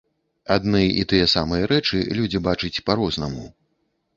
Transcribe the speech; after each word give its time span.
Адны 0.55 0.81
і 1.01 1.03
тыя 1.11 1.27
самыя 1.35 1.69
рэчы 1.73 2.01
людзі 2.21 2.43
бачыць 2.49 2.75
па-рознаму. 2.89 3.45